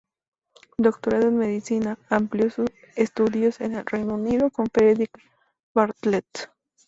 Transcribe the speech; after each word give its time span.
Doctorado 0.79 1.27
en 1.27 1.37
Medicina, 1.37 1.99
amplió 2.09 2.47
estudios 2.95 3.61
en 3.61 3.75
el 3.75 3.85
Reino 3.85 4.15
Unido 4.15 4.49
con 4.49 4.65
Frederic 4.65 5.11
Bartlett. 5.75 6.49